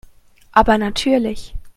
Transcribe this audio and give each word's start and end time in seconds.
Aber 0.51 0.79
natürlich. 0.79 1.53